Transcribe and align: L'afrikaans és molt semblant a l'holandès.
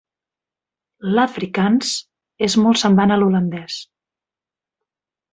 L'afrikaans 1.17 1.91
és 2.47 2.55
molt 2.67 2.81
semblant 2.83 3.13
a 3.15 3.19
l'holandès. 3.19 3.77